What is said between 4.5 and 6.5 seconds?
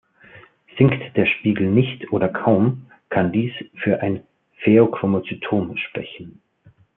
Phäochromozytom sprechen.